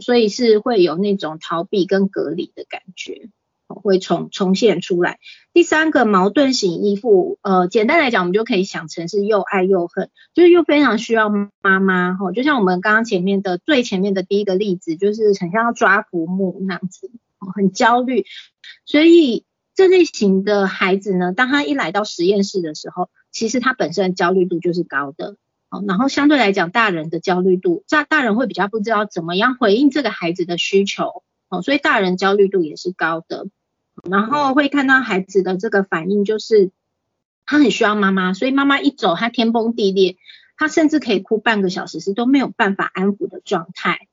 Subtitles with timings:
[0.00, 3.30] 所以是会有那种逃避跟隔离的感觉。
[3.84, 5.18] 会重重现出来。
[5.52, 11.28] 第三个矛盾型依附，呃，简单来讲，我们就可以想成是又爱又恨，就是又非常需要
[11.60, 17.10] 妈妈，哈，就像我们刚刚前面的最前面的第一个例子，就是很像要抓浮木那样子，
[17.54, 18.24] 很焦虑。
[18.86, 19.44] 所以
[19.74, 25.36] 这类型的孩子呢，当他一来到实验室的时候，其实他本身的焦虑度就是高的，
[25.70, 33.46] 哦，然后相对来讲，大人的焦虑度，大大人会比较不知道怎么样回应这个孩子的需求，哦，所以大人焦虑度也是高的。
[34.08, 36.70] 然后会看到孩子的这个反应，就是
[37.44, 40.16] 他很需要妈妈，所以妈妈一走，他天崩地裂，
[40.56, 44.06] 他甚至可以哭半个小时是都没有办法安抚的状态。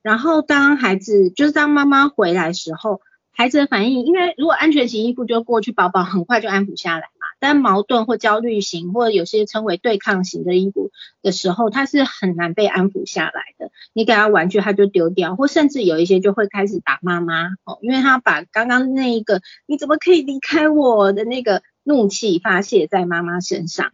[0.00, 3.02] 然后当孩子就是当妈妈回来时候，
[3.38, 10.90] 孩子的反应，因为如果安全型依附就过去宝宝很快就安抚下来嘛，但矛盾或焦虑型或者有些称为对抗型的依附
[11.22, 13.70] 的时候，他是很难被安抚下来的。
[13.92, 23.92] 你给他玩具他就丢掉，或甚至有一些就会开始打妈妈哦，因为他把刚刚那一个你怎么可以离开我的那个怒气发泄在妈妈身上。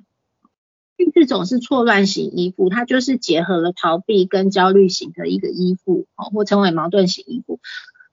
[0.97, 7.61] 第四种是错乱型依附，它就是结合了逃避跟焦虑型的一个依附哦，或称为矛盾型依附。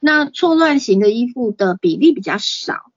[0.04, 2.92] 那错乱型的依附的比例比较少，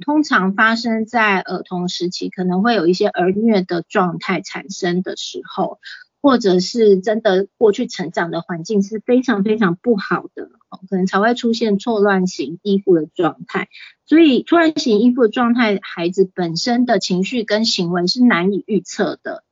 [0.00, 5.80] 通常发生在儿童时期，可能会有一些儿虐的状态产生的时候，
[6.22, 10.48] 或者是真的过去成长的环境是非常非常不好的，
[10.88, 13.68] 可能才会出现错乱型依附的状态。
[14.06, 19.42] 所以错乱型依附的状态，孩子本身的情绪跟行为是难以预测的。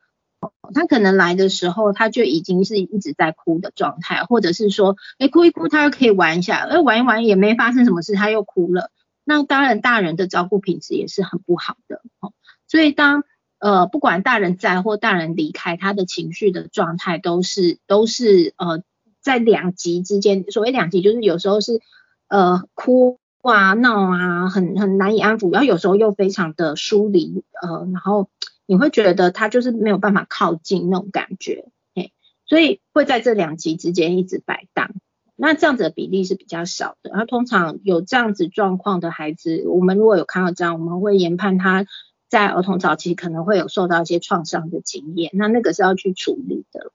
[0.75, 8.91] 他可能来的时候，他就已经是一直在哭的状态，或者是说，哎，哭一哭，他又可以玩一下，哎，玩一玩也没发生什么事，他又哭了。
[9.25, 12.01] 那当然，大人的照顾品质也是很不好的。
[12.21, 12.33] 哦，
[12.67, 13.25] 所以当
[13.59, 18.83] 呃不管大人在或大人离开，他的情绪的状态都是都是呃
[19.21, 20.45] 在两极之间。
[20.51, 21.81] 所谓两极，就是有时候是
[22.29, 28.31] 呃哭啊闹啊，很很难以安抚，然后有时候又非常的疏离，呃，然后。
[28.67, 32.13] 你会觉得他就是没有办法靠近那种感觉，嘿，
[32.47, 34.95] 所以会在这两极之间一直摆荡。
[35.35, 37.11] 那这样子的比例是比较少的。
[37.15, 41.87] 那通常有这样子状况的孩子，我们如果有看到这样，我们会研判他
[42.29, 46.93] 在儿童早期可能会有受到一些创伤的经验，那那个是要去处理的。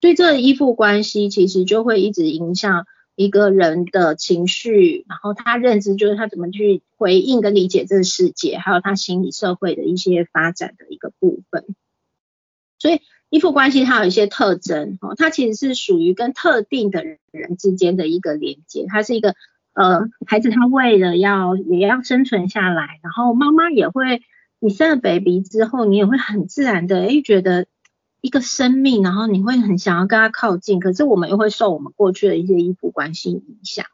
[0.00, 2.86] 所以这个依附关系其实就会一直影响。
[3.16, 11.64] 一个人的情绪，然后他认知就是他怎么去回应跟理解这个世界，还有他心理社会的一些发展的一个部分。
[12.78, 19.34] 所以依附关系它有一些特征哦，它其实是属于跟特定的人之间的一个连接，它是一个
[19.74, 24.22] 呃孩子他为了要也要生存下来，然后妈妈也会
[24.58, 27.66] 你生了 baby 之后，你也会很自然的诶觉得。
[28.24, 33.84] 一个生命，然后你会很想要跟他靠近，可是我们又会受我们过去的一些依附关系影响。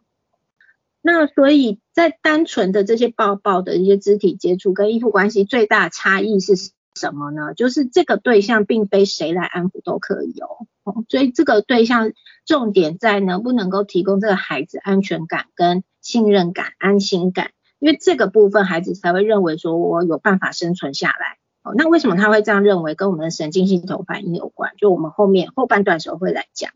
[1.03, 6.53] 那所以在单纯的这些抱抱的一些肢体接触跟依附关系最大差异是
[6.95, 7.55] 什么呢？
[7.55, 10.95] 就是这个对象并非谁来安抚都可以哦。
[11.09, 12.13] 所以这个对象
[12.47, 21.39] 重点在能不能够提供这个孩子安全感、跟信任感、安心感，因为这个部分孩子才会认为说我有办法生存下来。
[21.77, 22.95] 那为什么他会这样认为？
[22.95, 26.73] 跟我们的神经系统反应有关，就我们后面后半段时候会来讲。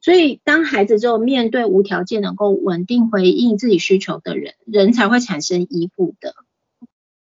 [0.00, 6.34] 所以，当孩子就面对无条件能够稳定回应自己需求的人，人才会产生依附的。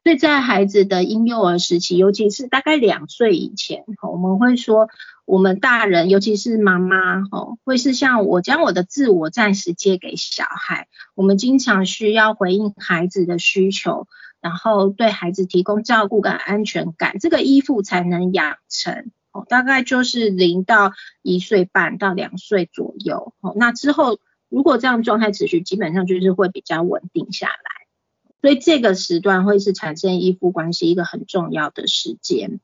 [0.04, 4.88] 所以在孩子的婴幼儿时期，尤其是大概两岁以前，我们会说，
[5.26, 14.08] 我们大人，尤其是妈妈，哦，会是像我将我的自我暂时借给小孩，我们经常需要回应孩子的需求。
[14.46, 19.44] 然后对孩子提供照顾跟安全感，这个依附才能养成哦。
[19.50, 23.54] 大概就是零到一岁半到两岁左右哦。
[23.56, 27.88] 那之后如果这样状态持续，基本上就是会比较稳定下来。
[28.40, 32.60] 所以这个时段会是产生依附关系一个很重要的时间。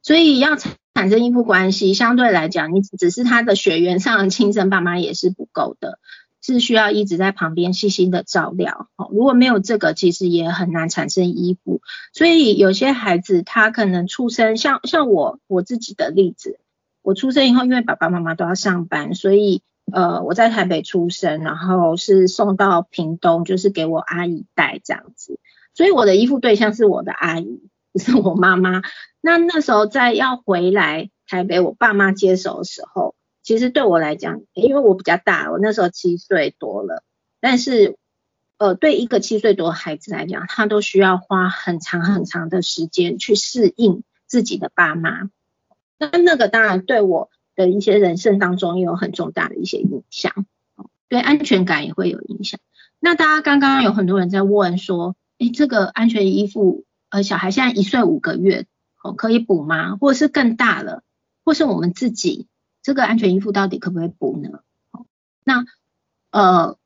[0.00, 5.98] 所以要产生依附关系，相对来讲，你只是他的血缘上的亲生爸妈也是不够的。
[6.46, 11.80] 是需要一直在旁边细心的照料，哦，如果没有这个，其实也很难产生依附。
[12.12, 16.60] 所以有些孩子他可能出生，像像我我自己的例子，
[17.00, 25.38] 我出生以后，因为爸爸妈妈都要上班，所以呃我在台北出生，然后是送到屏东，就是给我阿姨带这样子，
[25.72, 27.62] 所以我的依附对象是我的阿姨，
[27.94, 28.82] 不 是我妈妈。
[29.22, 33.14] 那那时候在要回来台北，我爸妈接手的时候。
[33.44, 37.04] 其实对我来讲，因为我比较大，我那时候七岁多了，
[37.40, 37.96] 但是
[38.56, 45.30] 呃，对一个七岁多的孩子来讲，他都需要花很长很长的时间去适应自己的爸妈。
[45.98, 50.46] 那那个当然对我的一些人生当中也有很重大的一些影响，
[51.08, 52.58] 对安全感也会有影响。
[52.98, 58.64] 那大家刚刚有很多人在问说，哎，这个安全衣服，呃，小孩现在一岁五个月，
[59.02, 59.96] 哦，可以补吗？
[59.96, 61.02] 或者是更大了，
[61.44, 62.46] 或是我们自己
[62.84, 64.60] 这个安全衣服到底可不可以补呢？
[65.42, 65.64] 那
[66.30, 66.78] 呃，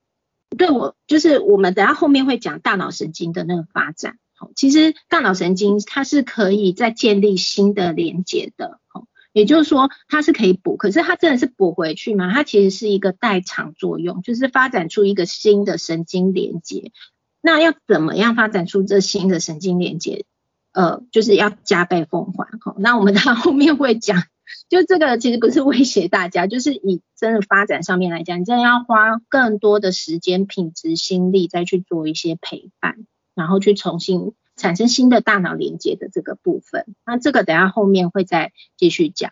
[0.57, 9.05] 对我就是我们等下后面会讲大脑神经的那个发展，好，其实大脑神经它是可以再建立新的连接的，好。
[9.35, 12.33] 也就是说，它是可以补，可是它真的是补回去吗？
[12.33, 16.93] 它其实是一个代偿作用，就是发展出一个新的神经连接。
[17.41, 20.25] 那要怎么样发展出这新的神经连接？
[20.73, 22.49] 呃，就是要加倍奉还。
[22.61, 24.25] 好，那我们到后面会讲，
[24.69, 34.33] 就这个其实不是威胁大家，就是以真的发展上面来讲，你真的要花更多的时间、品质、心力再去做一些陪伴，然后去重新。
[34.61, 39.31] 产生新的大脑连接的这个部分，那这个等下后面会再继续讲。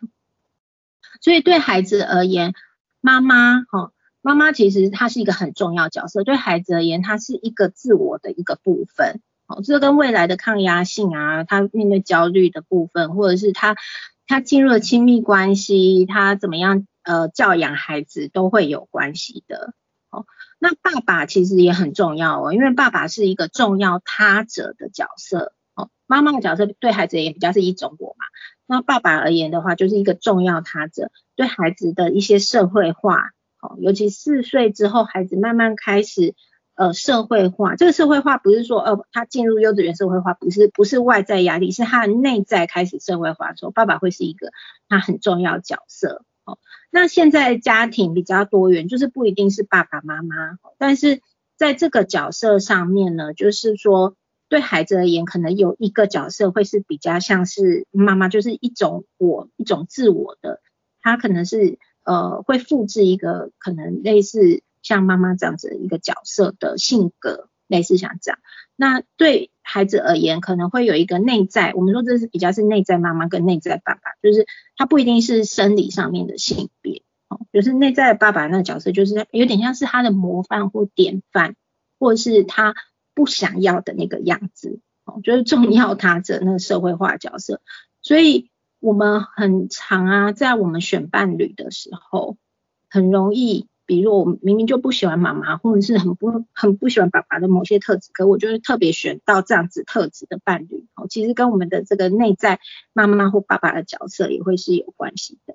[1.20, 2.54] 所以对孩子而言，
[3.00, 3.90] 妈妈哈，
[4.22, 6.22] 妈妈其实她是一个很重要角色。
[6.22, 9.20] 对孩子而言，她是一个自我的一个部分。
[9.48, 13.74] 哦，这跟未来的抗压性啊，他面对焦虑的部分，或者是他
[14.26, 19.74] 他进入了亲密关系，他怎么样呃教养孩子都会有关系的。
[20.58, 25.90] 那爸爸其实也很重要哦，因为爸爸是一个重要他者的角色哦。
[26.06, 28.24] 妈妈的角色对孩子也比较是一种我嘛。
[28.64, 36.34] 那爸爸而言的话，就是一个重要他者，对孩子的一些社会化哦，尤其四岁之后，孩子慢慢开始
[36.76, 37.74] 呃社会化。
[37.74, 44.52] 这个社会化不是说呃他进入幼稚园社会化，不是不是外在压力，是他的内在开始社会化的时候，爸爸会是一个
[44.88, 46.24] 他很重要角色。
[46.44, 46.58] 哦，
[46.92, 51.20] 那现在家庭比较多元，就是不一定是爸爸妈妈，但是
[51.56, 54.14] 在这个角色上面呢，就是说
[54.48, 60.60] 对孩子而言，可能有一个角色会是比较像是妈妈，就是一种我一种自我的，
[61.00, 67.48] 他可能是呃会复制一个可能类似像妈妈这样子一个角色的性格。
[67.68, 68.38] 类似像这样，
[68.76, 74.46] 那对孩子而言，可能会有一个内在，我们说这是比较是内在妈妈跟内在爸爸，就是
[74.76, 81.56] 他不一定是生理上面的性别，哦，就是内在爸爸那个角色，就是有点像是他的模范或典范，
[81.98, 82.76] 或是他
[83.14, 87.60] 不想要的那个样子，哦，就是重要他者那个社会化角色，
[88.00, 88.48] 所以
[88.78, 92.36] 我们很常啊，在我们选伴侣的时候，
[92.88, 93.66] 很容易。
[93.86, 102.58] 比如我明明就不喜欢妈妈，或者是很不很不喜欢爸爸的某些特质，可我就是特别选到这样子特质的伴侣，哦，其实跟我们的这个内在
[102.92, 105.54] 妈妈或爸爸的角色也会是有关系的。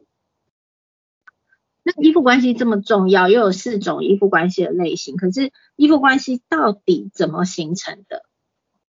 [1.83, 8.23] 那依附关系这么重要，又有四种依附关系的类型，可是依附关系到底怎么形成的？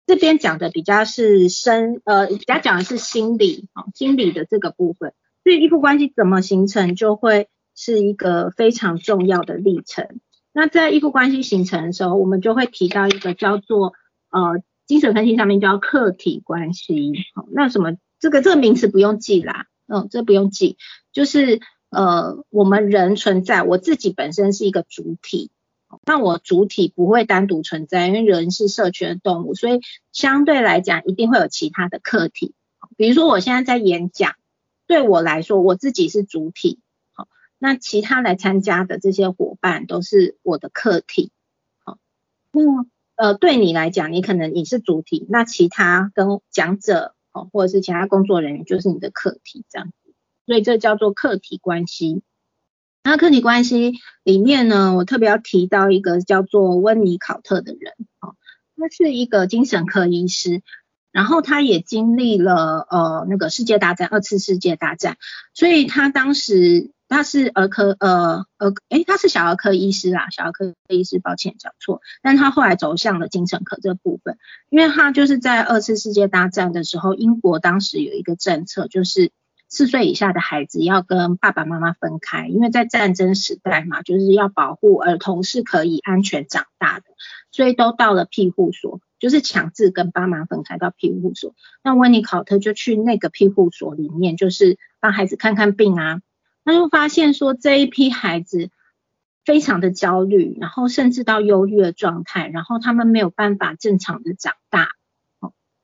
[0.05, 7.49] 这边讲的比较是生，呃，比较讲的是心理，哦，心理的这个部分，所以依附关系怎么形成，就会。
[7.75, 10.19] 是一个非常重要的历程。
[10.53, 13.93] 那在依附关系形成的时候，我们就会提到一个叫做
[14.29, 17.11] 呃精神分析上面叫客体关系。
[17.35, 20.77] 好，那什么这个这个名词不用记啦，嗯，这不用记，
[21.11, 25.51] 就是呃我们人存在，我自己本身是一个主体，
[26.05, 29.81] 那我主体不会单独存在，因为人是社群的动物，所以
[30.13, 32.53] 相对来讲一定会有其他的客体。
[32.95, 34.35] 比如说我现在在演讲，
[34.87, 36.79] 对我来说我自己是主体。
[37.65, 41.31] 那其他来参加的这些伙伴都是我的客体，
[41.83, 41.97] 好，
[42.51, 42.61] 那
[43.15, 50.13] 呃对你来讲，你可能你是主体，那其他跟讲者哦或者是其他工作人员就是你的客体这样子，
[50.45, 52.21] 所以这叫做客体关系。
[53.01, 58.35] 那客体关系里面呢，我特别要提到一个叫做温尼考特的人，哦，
[58.77, 60.61] 他是一个精神科医师，
[61.11, 65.17] 然后他也经历了呃那个世界大战，二次世界大战，
[65.55, 66.91] 所以他当时。
[67.07, 74.37] 他是儿科，呃，儿，诶，他是小儿科医师啦，小儿科医师，抱歉讲错，但他后来走向了精神科这部分，
[74.69, 79.31] 因为他就是在二次世界大战的时候，英国当时有一个政策，就是
[79.69, 87.05] 四岁以下的孩子要跟爸爸妈妈分开，因为在战争时代嘛，就是要保护儿童是可以安全长大的，
[87.51, 91.53] 所以都到了庇护所，就是强制跟爸妈分开到庇护所。
[91.83, 96.21] 那温尼考特就去那个庇护所里面，就是帮孩子看看病啊。
[96.65, 98.69] 他就发现说这一批孩子
[99.45, 104.89] 非常的焦虑，然后甚至到忧郁的状态，然后他们没有办法正常的长大，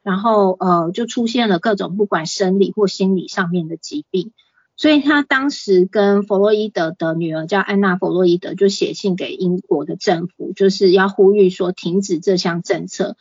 [0.02, 4.32] 然后呃就出现了各种不管生理或心理上面的疾病，
[4.76, 13.16] 所以他当时跟弗洛伊德的女儿叫安娜弗洛伊德就写信给英国的政府，就是要呼吁说停止这项政策，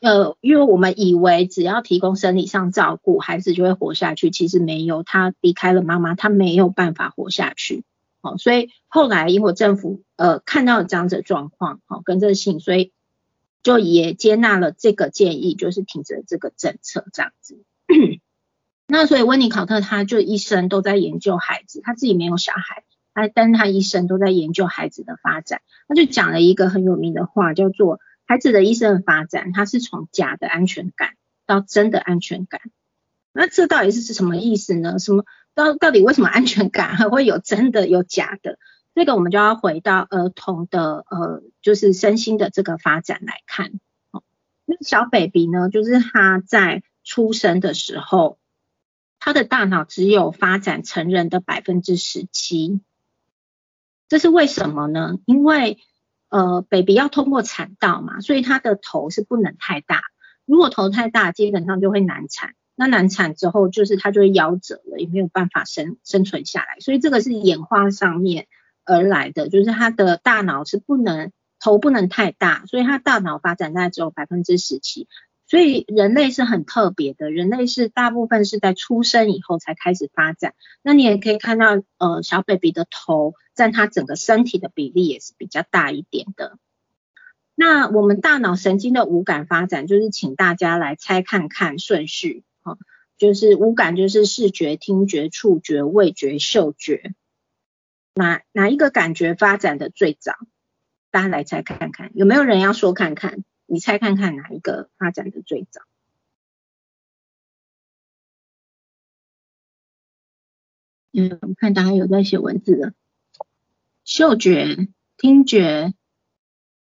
[0.00, 7.84] 呃，因为我们以为只要提供生理上照顾，孩子就会活下去，其实没有，他离开了妈妈，他没有办法活下去。
[8.22, 12.92] 哦，所以后来英国政府呃看到这样子状况，好跟这个信，所以
[13.62, 17.62] 就也接纳了这个建议，就是停止这个政策这样子。
[18.88, 25.60] 那所以温尼考特他就一生都在研究孩子，他自己没有小孩，他但他一生都在研究孩子的发展。
[25.88, 32.60] 他就讲了一个很有名的话，叫做孩子的一生的发展，他是从假的安全感到真的安全感。
[33.32, 35.00] 那这到底是什么意思呢？
[35.00, 38.56] 什么到到底为什么安全感还会有真的有假的？
[38.94, 43.72] 这个我们就要回到儿童的呃，就是身心的这个发展来看。
[44.64, 48.38] 那小 baby 呢，就是他在出生的时候。
[49.18, 52.80] 他的大脑只有发展成人的百分之十七，
[54.08, 55.18] 这是为什么呢？
[55.26, 55.78] 因为
[56.30, 60.00] 呃，baby 要通过产道嘛，所以他的头是不能太大。
[60.46, 62.54] 如果头太大，基本上就会难产。
[62.76, 66.80] 那难产之后，就是他就会夭折了，也没有办法生生存下来。
[66.80, 68.46] 所以这个是演化上面
[68.84, 75.08] 而来的，就是他的大脑是不能头不能太大，所以他大脑发展大概只有百分之十七。
[75.46, 80.54] 所以人类是很特别的，人类是大部分是在出生以后才开始发展。
[80.80, 86.58] 那你也可以看到，呃，小 baby 的头占他整个身体的比例也是比较大一点的。
[87.54, 92.78] 那我们大脑神经的五感发展，就是请大家来猜看看顺序，哈，
[93.18, 97.12] 就是五感就是视觉、听觉、触觉、味觉、嗅觉，
[98.14, 100.32] 哪哪一个感觉发展的最早？
[101.10, 103.44] 大家来猜看看，有没有人要说看看？
[103.66, 105.82] 你猜看看哪一个发展的最早？
[111.12, 112.94] 嗯，我看大家有在写文字的，
[114.10, 114.88] 嗅觉、
[115.18, 115.94] 听觉、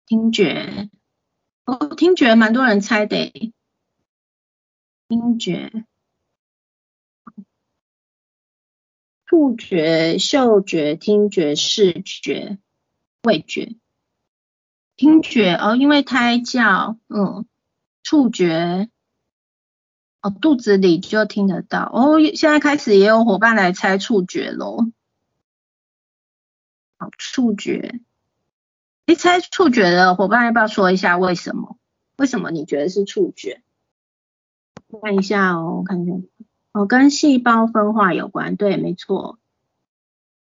[0.06, 0.90] 听觉，
[1.66, 3.54] 哦，听觉蛮多人猜的，
[5.10, 5.84] 听觉、
[9.26, 12.58] 触觉、嗅觉、听觉、视觉、
[13.24, 13.76] 味觉。
[14.96, 17.46] 听觉哦，因为胎教，嗯，
[18.02, 18.90] 触觉，
[20.22, 22.18] 哦，肚子里就听得到哦。
[22.34, 24.90] 现在开始也有伙伴来猜触觉喽。
[27.00, 28.02] 好，触觉，
[29.08, 31.78] 哎，猜触觉的伙伴要不要说一下为什么？
[32.18, 33.64] 为什么你觉得是触觉？
[35.02, 36.14] 看一下哦，看一下，
[36.74, 39.40] 哦，跟细胞分化有关，对，没错。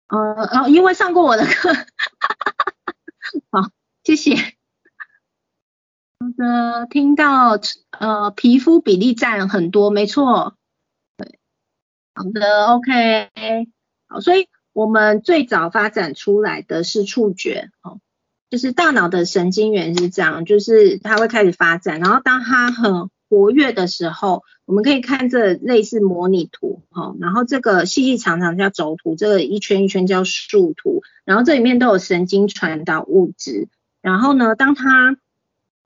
[0.07, 0.17] 呃，
[0.63, 1.71] 哦，因为上过我的课，
[3.51, 3.69] 好。
[4.03, 4.35] 谢谢。
[4.35, 7.59] 好的，听到
[7.91, 10.55] 呃皮肤比例占很多，没错。
[11.17, 11.39] 对，
[12.15, 13.29] 好的，OK。
[14.07, 14.47] 好，所以
[14.77, 17.97] 我们最早发展出来的是触觉，哦，
[18.51, 33.69] 就是大脑的神经元是这样，就是它会开始发展，然后当它很活跃的时候，我们可以看这类似模拟图，哈，然后这个细细长长叫轴图，这个一圈一圈叫树图，然后这里面都有神经传导物质。
[34.03, 35.17] 然后呢，当它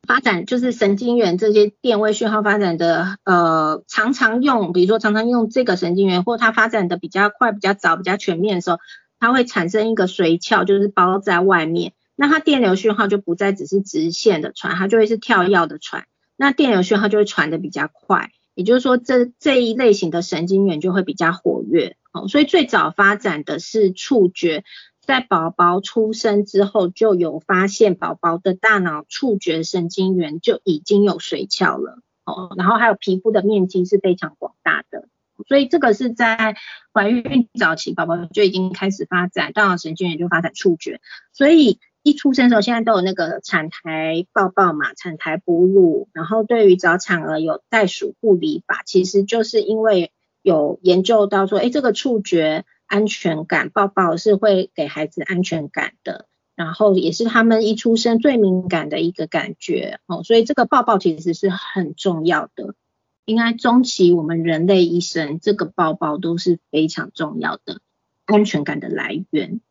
[0.07, 8.79] 发展就是神经元这些电位讯号发展的呃常常用，比如说常常用这个神经元，或它发展的比较快、比较早、比较全面的时候，
[9.19, 11.93] 它会产生一个髓鞘，就是包在外面。
[12.15, 16.05] 那它电流讯号就不再只是直线的传，它就会是跳跃的传。
[16.35, 21.95] 那电流讯号就会传的比较快，也就是说这这一类型的神经元就会比较活跃。
[22.11, 24.63] 哦，所以最早发展的是触觉。
[25.01, 35.09] 在宝宝出生之后，就有发现宝宝的大脑触觉神经元就已经有髓鞘了哦，然后还有皮肤的面积是非常广大的，
[35.47, 36.55] 所以这个是在
[36.93, 41.01] 怀孕早期，宝宝就已经开始发展大脑神经元就发展触觉，
[41.33, 52.65] 所以一出生的时候，现在都有那个产台抱抱嘛，产台哺乳，然后对于早产儿有袋鼠护理法，其实就是因为有研究到说，哎，这个触觉。
[52.91, 62.75] 安全感抱抱是会给孩子安全感的，然后也是他们一出生最敏感的一个感觉哦，所以这个抱抱其实是很重要的。
[63.23, 67.79] 应该中期我们人类一生这个抱抱都是非常重要的
[68.25, 69.61] 安全感的来源。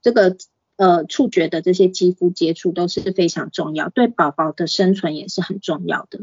[0.00, 0.36] 这个
[0.76, 6.20] 呃触觉的这些肌肤接触都是非常重要，对宝宝的生存也是很重要的。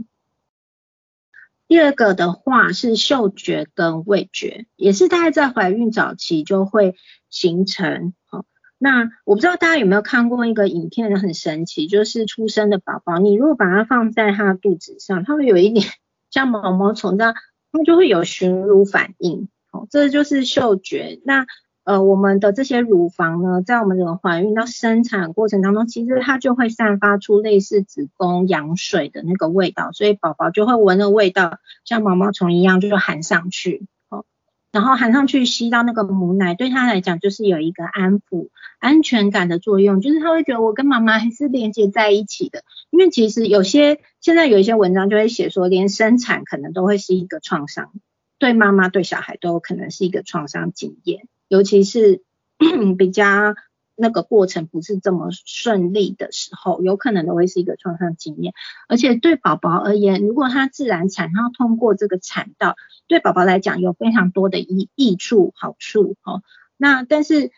[1.72, 6.96] 第二个的话是嗅觉跟味觉，也是大概在怀孕早期就会
[7.30, 8.14] 形成。
[8.26, 8.44] 好，
[8.78, 15.86] 那我不知道大家有没有看过一个影片，很神奇，就是出生的宝宝，你如果把它放在他的肚子上，它会有一点
[16.30, 17.36] 像毛毛虫这样，
[17.72, 19.48] 它就会有寻乳反应。
[19.72, 21.22] 好，这就是嗅觉。
[21.24, 21.46] 那
[21.84, 34.26] 呃，我们的这些乳房呢，在我们的怀孕到生产过程当中，其实它就会散发出类似子宫羊水的那个味道，所以宝宝就会闻的味道像毛毛虫一样，就含上去，哦，
[34.72, 47.92] 然后含上去吸到那个母奶，对他来讲就是有一个安抚、安全感的作用，就是他会觉得我跟妈妈还是连接在一起的，因为其实有些现在有一些文章就会写说，连生产可能都会是一个创伤，
[48.38, 51.28] 对妈妈对小孩都有可能是一个创伤经验。
[51.52, 52.24] 尤其是
[52.98, 53.56] 比较
[53.98, 58.54] 那个过程不是这么顺利的时候，有可能都会是一个创伤经验。
[58.88, 62.78] 而且对宝宝而言，如果他自然产，他通过这个产道，
[63.10, 66.42] 对宝宝来讲有非常多的益益处好处哦。
[66.78, 67.52] 那但是。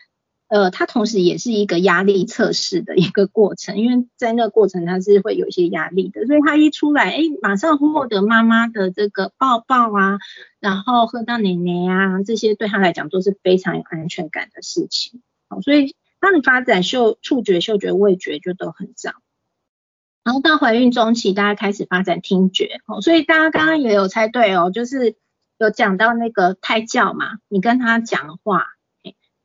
[0.54, 10.18] 呃，它同时也是一个压力测试的一个过程，因为在那个过程它是会有一些压力的，所以他一出来，哎，马上获得妈妈的这个抱抱啊，
[10.60, 15.22] 然后喝到奶奶啊，这些对他来讲都是非常有安全感的事情。
[15.48, 19.10] 好，所以他的发展嗅触觉、嗅觉、味觉就都很早，
[20.22, 22.78] 然后到怀孕中期，大家开始发展听觉。
[22.86, 25.16] 哦，所以大家刚刚也有猜对哦，就是
[25.58, 28.66] 有讲到那个胎教嘛，你跟他讲话。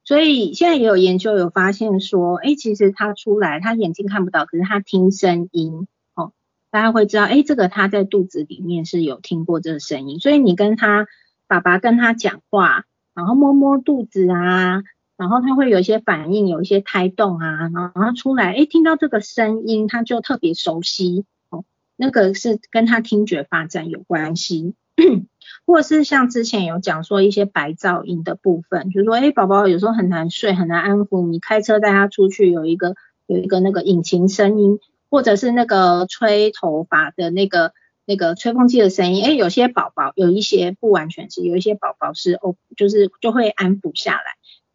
[0.09, 5.85] 所以现在也有研究有发现说，哎，其实他出来，他眼睛看不到，可是他听声音，
[6.15, 6.31] 哦，
[6.71, 10.19] 大家会知道，哎，这个他在肚子里面是有听过这个声音。
[10.19, 11.05] 所以你跟他
[11.45, 14.81] 爸爸跟他讲话，然后摸摸肚子啊，
[15.15, 24.73] 然后他会有一些反应，有一些胎动啊，然后出来，哎，听到这个声音，他就特别熟悉，哦，那个是跟他听觉发展有关系。
[25.65, 32.95] 或者是像之前有讲说一些白噪音的部分，就是说，哎，宝宝有时候很难睡，很难安抚，你开车带他出去，有一个
[33.27, 34.79] 有一个那个引擎声音，
[35.11, 37.73] 或者是那个吹头发的那个
[38.05, 44.23] 那个吹风机的声音，哎，有些宝宝有一些不完全是，有一些宝宝是哦，就是就会安抚下来。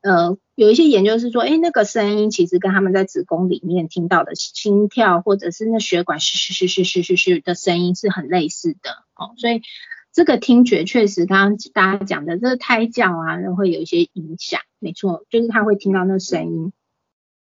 [0.01, 9.61] 呃，有一些研究是说，哎，那个声音其实跟他们在子宫里面听到的心跳，或者是那血管嘘嘘嘘嘘嘘嘘的声音是很类似的，哦，所以。
[10.15, 14.61] 这个听觉确实，刚刚大家讲的这个胎教啊，会有一些影响。
[14.79, 16.73] 没错，就是他会听到那声音。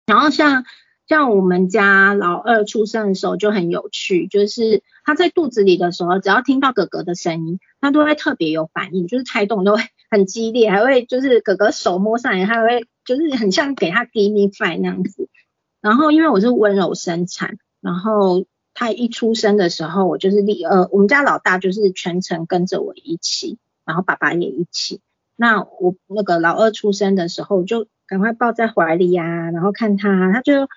[0.04, 0.64] 然后像
[1.06, 15.28] 像我们家老二出生的时候就很有趣，就是他在肚子里的时候，只要听到哥哥的声音，他都会特别有反应，就是胎动都会很激烈，还会就是哥哥手摸上来，他会就是很像给他 give me five 那样子。
[15.80, 18.44] 然后因为我是温柔生产，然后。
[18.78, 25.00] 他一出生的时候，我就是立呃，我们家老大就是全程跟着我一起，然后爸爸也一起。
[25.34, 30.68] 那我那个老二出生的时候，就赶快抱在怀里呀，然后看他，他就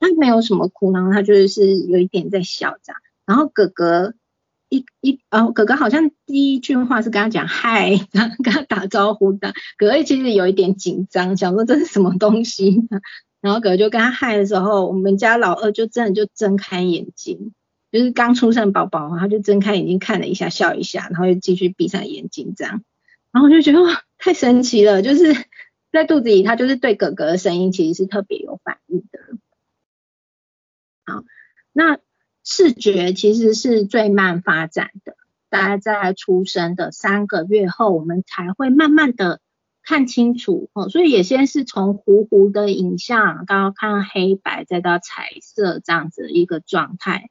[0.00, 2.94] 他没有什么哭，然后他就是有一点在笑着。
[3.26, 4.14] 然后哥哥
[4.70, 9.52] 一一哦，哥哥好像第一句话是跟他讲嗨，然后跟他打招呼的。
[9.76, 12.88] 哥哥其实有一点紧张，想说这是什么东西。
[13.42, 17.52] 然后哥哥就跟他嗨的时候，我们家老二就真的就睁开眼睛，
[17.90, 22.84] 就是刚出生宝宝，他就睁开眼睛看了一下，笑一下，然后又继续闭上眼睛这样。
[23.32, 25.34] 然后我就觉得哇，太神奇了，就是
[25.90, 29.18] 在肚子里，他就是对哥哥的声音其实是特别有反应的。
[31.04, 31.24] 好，
[31.72, 31.98] 那
[32.44, 35.16] 视觉其实是最慢发展的，
[35.50, 39.40] 大概在出生的三个月后，我们才会慢慢的。
[39.84, 47.30] 看清楚哦，所以也先是从糊糊的影像，刚刚看黑白，再到彩色这样子一个状态，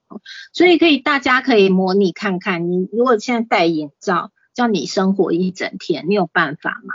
[0.51, 6.93] 所以可以大家可以模拟看看，你如果现在戴眼罩，叫你生活一整天，你有办法吗？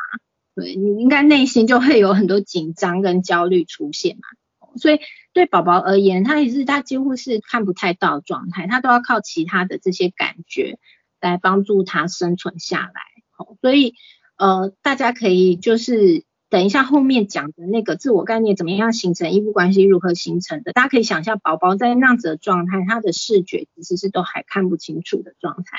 [0.54, 4.28] 对你应该内心就会有很多紧张跟焦虑出现嘛，
[4.78, 5.00] 所以
[5.32, 10.78] 对宝宝而言，他也是他几乎是看不太到状态，他都要靠其他的这些感觉
[11.18, 13.00] 来帮助他生存下来，
[13.38, 13.94] 哦，所以。
[14.36, 25.78] 呃，大家可以就是等一下后面讲的那个自我概念怎么样形成，依附关系如何形成的，大家可以想象宝宝在那样子的状态，他的视觉其实是都还看不清楚的状态。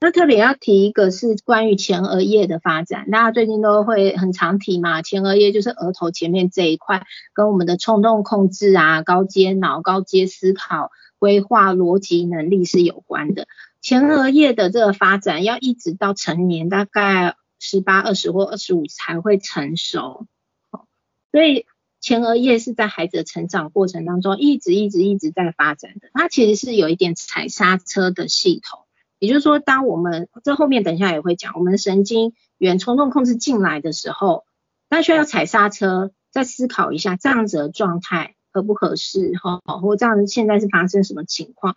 [0.00, 10.90] 那特别要提一个是关于前额叶的发展，大家最近都会很常提嘛，前额叶就是额头前面这一块，跟我们的冲动控制啊、高阶脑、高阶思考、
[11.20, 13.46] 规划、逻辑能力是有关的。
[13.82, 20.26] 前额叶的这个发展要一直到成年，大概十八、二十或二十五才会成熟。
[21.32, 21.66] 所以
[22.00, 26.10] 前额叶是在孩子的成长过程当中一直、一直、一直在发展的。
[26.14, 28.80] 它其实是有一点踩刹车的系统，
[29.18, 34.44] 也就是说，当我们这后面等一下也会讲，我们的神经元冲动控制进来的时候，
[34.88, 41.76] 那需要踩刹车，再思考一下这样子的状态合不合适，哈，或这样子现在是发生什么情况。